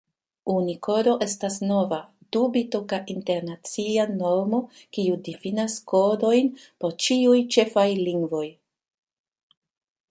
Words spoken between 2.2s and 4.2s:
du-bitoka internacia